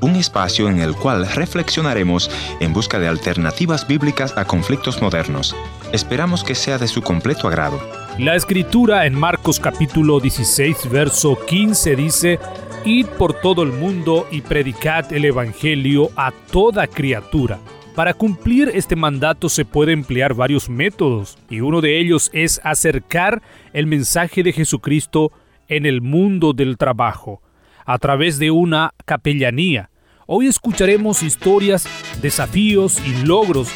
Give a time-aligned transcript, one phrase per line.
[0.00, 2.28] Un espacio en el cual reflexionaremos
[2.58, 5.54] en busca de alternativas bíblicas a conflictos modernos.
[5.92, 7.78] Esperamos que sea de su completo agrado.
[8.18, 12.40] La escritura en Marcos capítulo 16, verso 15 dice,
[12.84, 17.60] Id por todo el mundo y predicad el Evangelio a toda criatura.
[17.94, 23.40] Para cumplir este mandato se puede emplear varios métodos y uno de ellos es acercar
[23.72, 25.30] el mensaje de Jesucristo
[25.68, 27.40] en el mundo del trabajo
[27.86, 29.90] a través de una capellanía.
[30.26, 31.88] Hoy escucharemos historias,
[32.20, 33.70] desafíos y logros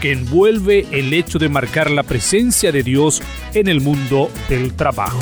[0.00, 5.20] que envuelve el hecho de marcar la presencia de Dios en el mundo del trabajo.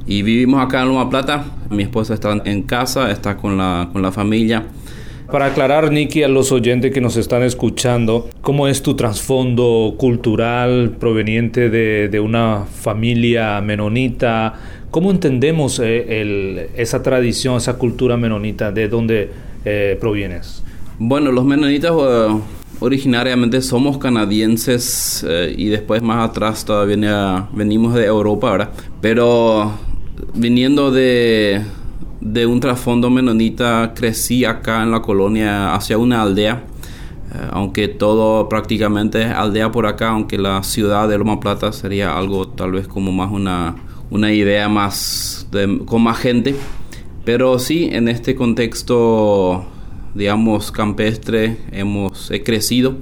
[0.05, 1.45] Y vivimos acá en Loma Plata.
[1.69, 4.67] Mi esposa está en casa, está con la, con la familia.
[5.31, 10.95] Para aclarar, Nicky, a los oyentes que nos están escuchando, ¿cómo es tu trasfondo cultural
[10.97, 14.53] proveniente de, una familia menonita?
[14.89, 18.71] ¿Cómo entendemos eh, esa tradición, esa cultura menonita?
[18.71, 19.29] ¿De dónde
[19.65, 20.63] eh, provienes?
[20.97, 22.27] Bueno, los menonitas eh,
[22.79, 25.25] originariamente somos canadienses
[25.57, 28.69] y después más atrás todavía venimos de Europa, ¿verdad?
[29.01, 29.73] Pero
[30.35, 31.63] viniendo de
[32.33, 36.63] de un trasfondo menonita crecí acá en la colonia hacia una aldea.
[37.33, 42.17] Eh, aunque todo prácticamente es aldea por acá, aunque la ciudad de Loma Plata sería
[42.17, 43.75] algo tal vez como más una,
[44.09, 45.47] una idea más
[45.85, 46.55] con más gente.
[47.25, 49.65] Pero sí, en este contexto,
[50.13, 52.95] digamos, campestre, hemos he crecido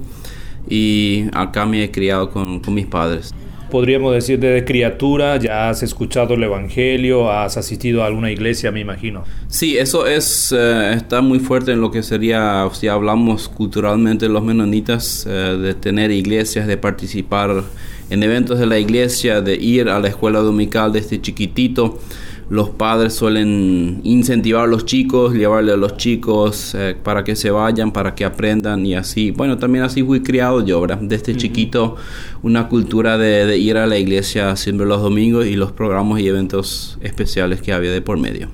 [0.68, 3.32] y acá me he criado con, con mis padres
[3.70, 8.80] podríamos decir, desde criatura, ya has escuchado el Evangelio, has asistido a alguna iglesia, me
[8.80, 9.24] imagino.
[9.48, 14.44] Sí, eso es, eh, está muy fuerte en lo que sería, si hablamos culturalmente los
[14.44, 17.62] menonitas, eh, de tener iglesias, de participar
[18.10, 21.98] en eventos de la iglesia, de ir a la escuela dominical desde chiquitito
[22.48, 27.50] los padres suelen incentivar a los chicos, llevarle a los chicos eh, para que se
[27.50, 29.32] vayan, para que aprendan y así.
[29.32, 30.98] Bueno, también así fui criado yo, ¿verdad?
[31.00, 31.96] Desde chiquito
[32.42, 36.28] una cultura de, de, ir a la iglesia siempre los domingos y los programas y
[36.28, 38.48] eventos especiales que había de por medio.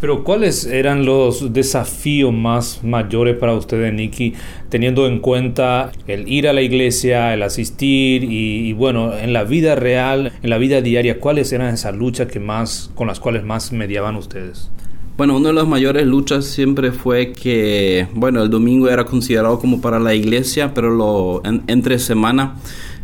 [0.00, 4.34] Pero ¿cuáles eran los desafíos más mayores para ustedes, Nicky,
[4.68, 9.74] teniendo en cuenta el ir a la iglesia, el asistir y, bueno, en la vida
[9.74, 13.72] real, en la vida diaria, cuáles eran esas luchas que más, con las cuales más
[13.72, 14.70] mediaban ustedes?
[15.16, 19.80] Bueno, una de las mayores luchas siempre fue que, bueno, el domingo era considerado como
[19.80, 22.54] para la iglesia, pero lo entre semana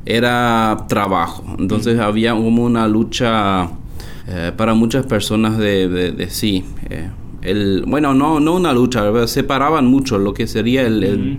[0.06, 1.44] era trabajo.
[1.59, 3.69] Entonces había como una lucha
[4.27, 6.65] eh, para muchas personas de, de, sí.
[6.89, 7.11] Eh,
[7.43, 11.39] el, bueno, no, no una lucha, separaban mucho lo que sería el,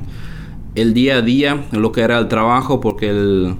[0.75, 3.55] el, día a día, lo que era el trabajo, porque el,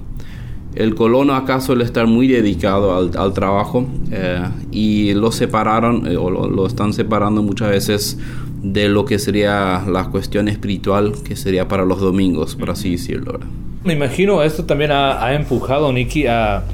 [0.76, 6.30] el colono acá suele estar muy dedicado al, al trabajo eh, y lo separaron o
[6.30, 8.18] lo, lo, están separando muchas veces
[8.62, 13.40] de lo que sería la cuestión espiritual que sería para los domingos, por así decirlo.
[13.86, 16.64] Me imagino esto también ha, empujado a Nicky a,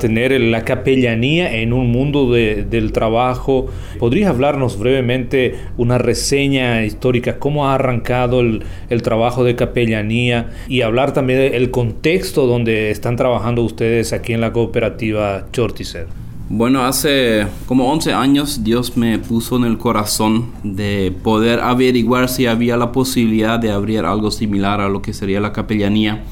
[0.00, 3.66] tener la capellanía en un mundo del trabajo.
[3.98, 11.12] ¿Podrías hablarnos brevemente una reseña histórica, cómo ha arrancado el, trabajo de capellanía y hablar
[11.12, 16.06] también del contexto donde están trabajando ustedes aquí en la cooperativa Chorticer?
[16.48, 22.46] Bueno, hace como 11 años Dios me puso en el corazón de poder averiguar si
[22.46, 26.22] había la posibilidad de abrir algo similar a lo que sería la capellanía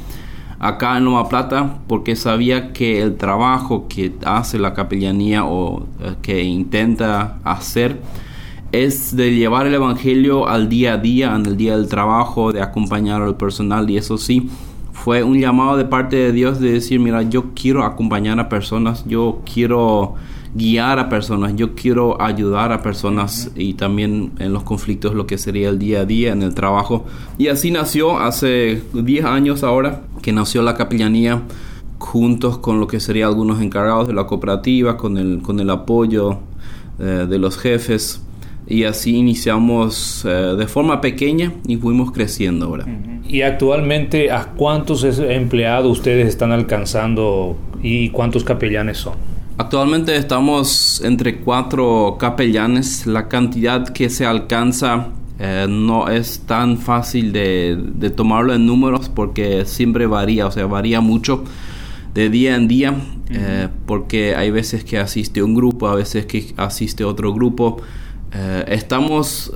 [0.62, 6.14] acá en Loma Plata porque sabía que el trabajo que hace la capellanía o eh,
[6.22, 8.00] que intenta hacer
[8.70, 12.62] es de llevar el evangelio al día a día, en el día del trabajo, de
[12.62, 14.48] acompañar al personal y eso sí
[14.92, 19.04] fue un llamado de parte de Dios de decir, mira, yo quiero acompañar a personas,
[19.04, 20.14] yo quiero
[20.54, 25.38] guiar a personas, yo quiero ayudar a personas y también en los conflictos lo que
[25.38, 27.06] sería el día a día en el trabajo.
[27.38, 31.42] Y así nació hace 10 años ahora que nació la capellanía
[31.98, 36.38] juntos con lo que serían algunos encargados de la cooperativa, con el, con el apoyo
[36.98, 38.22] eh, de los jefes.
[38.66, 42.86] Y así iniciamos eh, de forma pequeña y fuimos creciendo ahora.
[43.26, 49.31] ¿Y actualmente a cuántos empleados ustedes están alcanzando y cuántos capellanes son?
[49.58, 53.06] Actualmente estamos entre cuatro capellanes.
[53.06, 55.08] La cantidad que se alcanza
[55.38, 60.66] eh, no es tan fácil de, de, tomarlo en números porque siempre varía, o sea,
[60.66, 61.44] varía mucho
[62.14, 62.94] de día en día,
[63.30, 67.78] eh, porque hay veces que asiste un grupo, a veces que asiste otro grupo.
[68.32, 69.52] Eh, estamos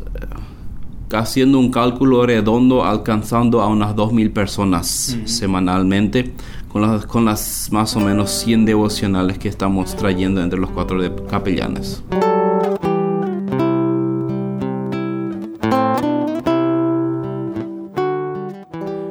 [1.13, 6.35] haciendo un cálculo redondo alcanzando a unas 2.000 personas semanalmente
[7.07, 12.05] con las, más o menos 100 devocionales que estamos trayendo entre los cuatro capellanes.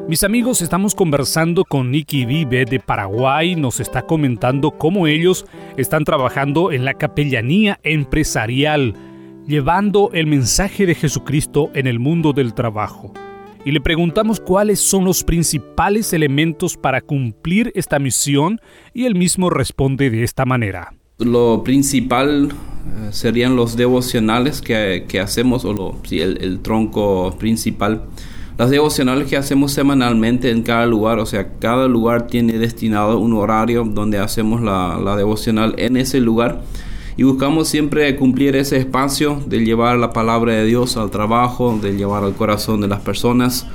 [0.07, 3.55] Mis amigos, estamos conversando con Nicky Vive de Paraguay.
[3.55, 8.93] Nos está comentando cómo ellos están trabajando en la capellanía empresarial,
[9.47, 13.11] llevando el mensaje de Jesucristo en el mundo del trabajo.
[13.65, 18.61] Y le preguntamos cuáles son los principales elementos para cumplir esta misión
[18.93, 20.93] y él mismo responde de esta manera.
[21.17, 28.03] Lo principal eh, serían los devocionales que, hacemos, o lo, el, el tronco principal
[28.57, 33.33] las devocionales que hacemos semanalmente en cada lugar, o sea, cada lugar tiene destinado un
[33.33, 36.61] horario donde hacemos la, devocional en ese lugar
[37.17, 41.95] y buscamos siempre cumplir ese espacio de llevar la palabra de Dios al trabajo, de
[41.95, 43.65] llevar al corazón de las personas.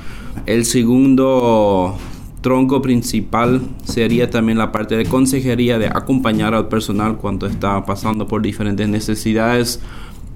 [0.45, 1.95] El segundo
[2.41, 8.27] tronco principal sería también la parte de consejería, de acompañar al personal cuando está pasando
[8.27, 9.79] por diferentes necesidades,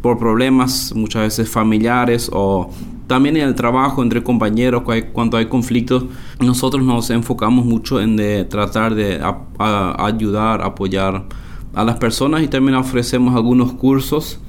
[0.01, 2.69] por problemas muchas veces familiares o
[3.07, 6.05] también en el trabajo entre compañeros, cuando hay conflictos,
[6.39, 9.21] nosotros nos enfocamos mucho en de tratar de
[9.59, 11.25] ayudar, apoyar
[11.75, 14.39] a las personas y también ofrecemos algunos cursos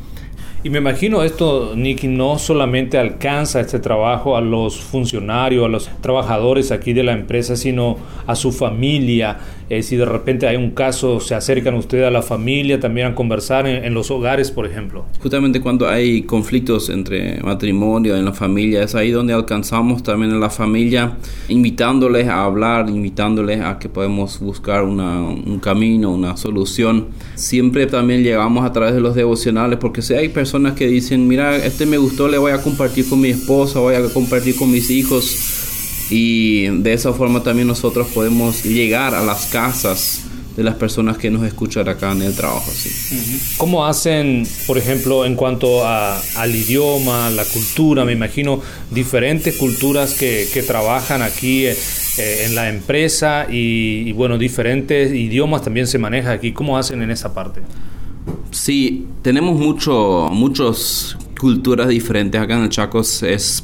[0.67, 5.89] y me imagino esto, Nicky, no solamente alcanza este trabajo a los funcionarios, a los
[6.01, 9.39] trabajadores aquí de la empresa, sino a su familia.
[9.69, 13.15] Eh, si de repente hay un caso, se acercan ustedes a la familia también a
[13.17, 15.05] conversar en, los hogares, por ejemplo.
[15.21, 20.41] Justamente cuando hay conflictos entre matrimonio, en la familia, es ahí donde alcanzamos también en
[20.41, 21.17] la familia,
[21.49, 27.09] invitándoles a hablar, invitándoles a que podemos buscar un camino, una solución.
[27.35, 31.57] Siempre también llegamos a través de los devocionales, porque si hay personas que dicen, mira,
[31.57, 34.91] este me gustó, le voy a compartir con mi esposa, voy a compartir con mis
[34.91, 35.66] hijos.
[36.11, 40.23] Y de esa forma también nosotros podemos llegar a las casas
[40.57, 42.71] de las personas que nos escuchan acá en el trabajo.
[42.71, 42.91] ¿sí?
[43.59, 48.05] ¿Cómo hacen, por ejemplo, en cuanto a, al idioma, la cultura?
[48.07, 48.61] Me imagino
[48.91, 51.77] diferentes culturas que, que trabajan aquí eh,
[52.47, 56.53] en la empresa y, y, bueno, diferentes idiomas también se maneja aquí.
[56.53, 57.61] ¿Cómo hacen en esa parte?
[58.51, 62.41] Sí, tenemos mucho, muchas culturas diferentes.
[62.41, 63.63] Acá en el Chacos es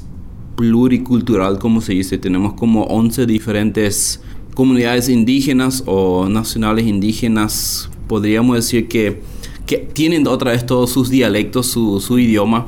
[0.56, 2.18] pluricultural, como se dice.
[2.18, 4.22] Tenemos como 11 diferentes
[4.54, 7.90] comunidades indígenas o nacionales indígenas.
[8.08, 9.22] Podríamos decir que,
[9.66, 12.66] que tienen otra vez todos sus dialectos, su, su idioma.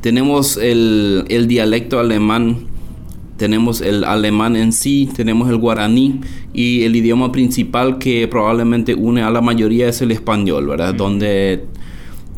[0.00, 2.68] Tenemos el, el dialecto alemán
[3.36, 6.20] tenemos el alemán en sí, tenemos el guaraní
[6.54, 10.94] y el idioma principal que probablemente une a la mayoría es el español, ¿verdad?
[10.94, 11.64] Donde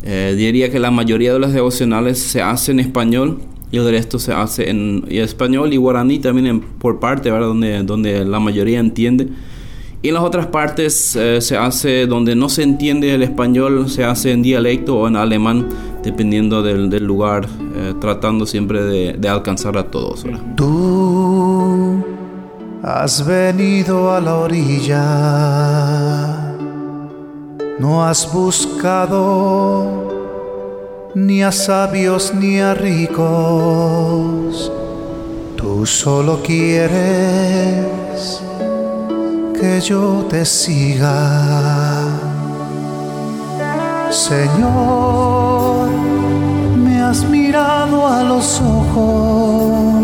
[0.03, 3.39] eh, diría que la mayoría de los devocionales se hace en español
[3.71, 7.47] y el resto se hace en español y guaraní también por parte, ¿verdad?
[7.47, 9.27] Donde, donde la mayoría entiende.
[10.01, 14.05] Y en las otras partes eh, se hace donde no se entiende el español, se
[14.05, 15.67] hace en dialecto o en alemán,
[16.03, 20.25] dependiendo del, del lugar, eh, tratando siempre de, de, alcanzar a todos.
[20.55, 22.01] Tú
[22.81, 25.03] has venido a la orilla,
[27.77, 30.18] no has buscado
[31.15, 34.71] ni a sabios ni a ricos,
[35.55, 37.89] tú solo quieres
[39.59, 42.05] que yo te siga.
[44.11, 45.89] Señor,
[46.77, 50.03] me has mirado a los ojos,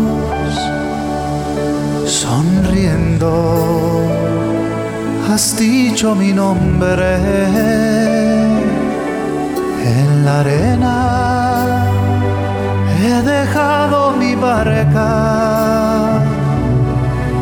[2.04, 3.30] sonriendo,
[5.30, 7.85] has dicho mi nombre
[9.86, 11.86] en la arena.
[13.00, 16.22] He dejado mi barca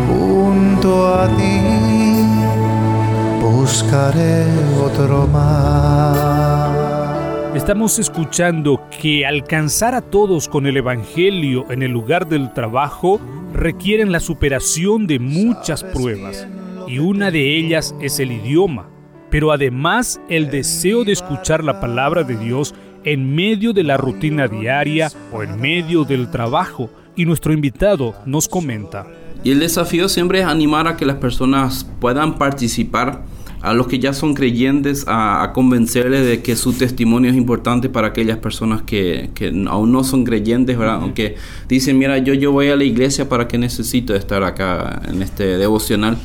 [0.08, 1.54] junto a ti
[3.64, 4.44] buscaré
[4.84, 6.84] otro más.
[7.54, 13.20] Estamos escuchando que alcanzar a todos con el Evangelio en el lugar del trabajo
[13.54, 16.46] requieren la superación de muchas pruebas
[16.86, 18.90] y una de ellas es el idioma,
[19.34, 22.72] pero además el deseo de escuchar la palabra de Dios
[23.02, 26.88] en medio de la rutina diaria o en medio del trabajo.
[27.16, 29.08] Y nuestro invitado nos comenta.
[29.42, 33.24] Y el desafío siempre es animar a que las personas puedan participar,
[33.60, 38.06] a los que ya son creyentes, a, convencerles de que su testimonio es importante para
[38.06, 41.00] aquellas personas que, que aún no son creyentes, ¿verdad?
[41.02, 41.34] Aunque
[41.68, 45.58] dicen, mira, yo, yo voy a la iglesia para que necesito estar acá en este
[45.58, 46.18] devocional.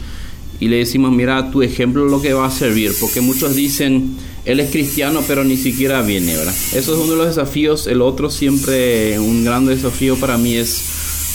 [0.59, 4.17] Y le decimos, mira, tu ejemplo es lo que va a servir, porque muchos dicen,
[4.45, 6.53] él es cristiano, pero ni siquiera viene, ¿verdad?
[6.73, 7.87] Eso es uno de los desafíos.
[7.87, 10.81] El otro siempre, un gran desafío para mí es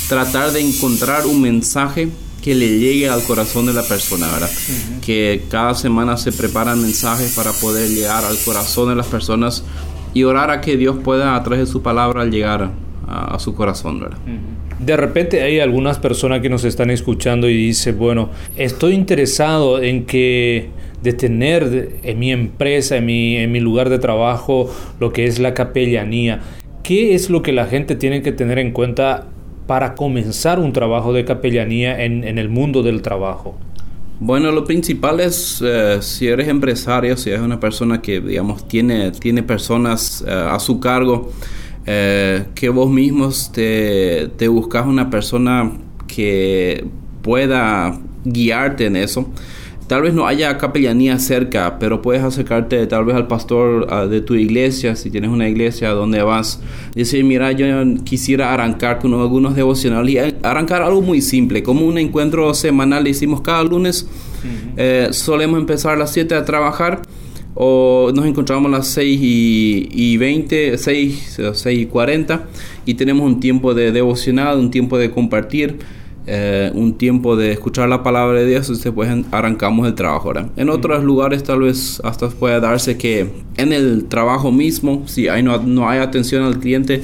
[0.08, 2.08] tratar de encontrar un mensaje
[2.42, 4.50] que le llegue al corazón de la persona, ¿verdad?
[5.00, 9.64] Que cada semana se preparan mensajes para poder llegar al corazón de las personas
[10.12, 14.00] y orar a que Dios pueda a través de su palabra llegar a, su corazón,
[14.00, 14.18] ¿verdad?
[14.78, 20.04] De repente hay algunas personas que nos están escuchando y dice, bueno, estoy interesado en
[20.04, 20.68] que
[21.02, 25.38] de tener en mi empresa, en mi, en mi lugar de trabajo, lo que es
[25.38, 26.40] la capellanía.
[26.82, 29.26] ¿Qué es lo que la gente tiene que tener en cuenta
[29.66, 33.54] para comenzar un trabajo de capellanía en, el mundo del trabajo?
[34.20, 39.10] Bueno, lo principal es eh, si eres empresario, si eres una persona que, digamos, tiene,
[39.10, 41.32] tiene personas eh, a su cargo,
[41.86, 45.72] eh, que vos mismos te, te buscas una persona
[46.06, 46.84] que
[47.22, 49.28] pueda guiarte en eso.
[49.86, 54.34] Tal vez no haya capellanía cerca, pero puedes acercarte tal vez al pastor de tu
[54.34, 56.62] iglesia, si tienes una iglesia donde vas,
[56.94, 57.66] decir, mira, yo
[58.02, 63.42] quisiera arrancar con algunos devocionales y arrancar algo muy simple, como un encuentro semanal, hicimos
[63.42, 64.08] cada lunes,
[64.78, 67.02] eh, solemos empezar a las 7 a trabajar
[67.54, 72.46] o nos encontramos a las 6 y, 20, 6, 6 y 40
[72.84, 75.78] y tenemos un tiempo de devocional, un tiempo de compartir.
[76.26, 80.28] Eh, un tiempo de escuchar la palabra de Dios y después arrancamos el trabajo.
[80.28, 80.50] ¿verdad?
[80.56, 85.42] En otros lugares tal vez hasta puede darse que en el trabajo mismo, si hay,
[85.42, 87.02] no, no hay atención al cliente,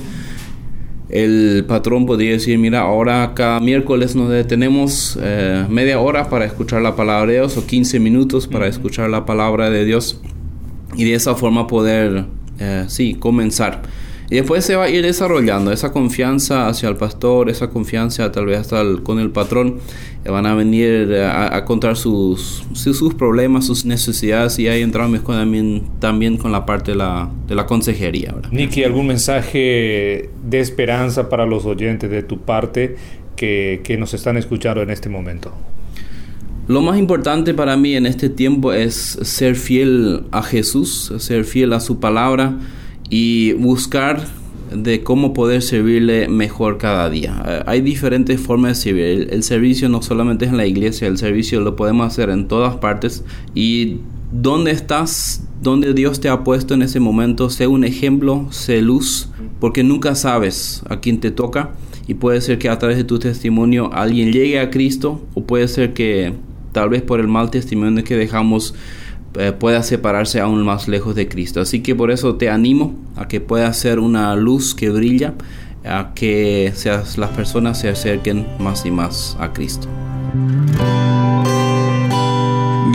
[1.11, 6.81] el patrón podría decir, mira, ahora cada miércoles nos detenemos eh, media hora para escuchar
[6.81, 10.23] la palabra de Dios o 15 minutos para escuchar la palabra de Dios
[10.97, 12.25] y de esa forma poder,
[12.59, 13.83] eh, sí, comenzar.
[14.31, 18.47] Y después se va a ir desarrollando esa confianza hacia el pastor, esa confianza tal
[18.47, 19.81] vez hasta con el patrón.
[20.25, 25.83] Eh, van a venir a, contar sus, sus, problemas, sus necesidades y ahí entramos también,
[25.99, 28.33] también con la parte de la, de la consejería.
[28.33, 28.53] ¿verdad?
[28.53, 32.95] Nicky, ¿algún mensaje de esperanza para los oyentes de tu parte
[33.35, 35.53] que, que nos están escuchando en este momento?
[36.71, 41.73] Lo más importante para mí en este tiempo es ser fiel a Jesús, ser fiel
[41.73, 42.61] a su palabra
[43.09, 44.25] y buscar
[44.73, 47.43] de cómo poder servirle mejor cada día.
[47.45, 49.29] Eh, hay diferentes formas de servir.
[49.33, 52.77] El, servicio no solamente es en la iglesia, el servicio lo podemos hacer en todas
[52.77, 53.25] partes.
[53.53, 53.97] Y
[54.31, 59.29] donde estás, donde Dios te ha puesto en ese momento, sé un ejemplo, sé luz,
[59.59, 61.73] porque nunca sabes a quién te toca.
[62.07, 65.67] Y puede ser que a través de tu testimonio alguien llegue a Cristo, o puede
[65.67, 66.33] ser que
[66.73, 68.75] tal vez por el mal testimonio que dejamos
[69.39, 71.61] eh, pueda separarse aún más lejos de Cristo.
[71.61, 75.35] Así que por eso te animo a que pueda ser una luz que brilla,
[75.85, 79.87] a que seas, las personas se acerquen más y más a Cristo.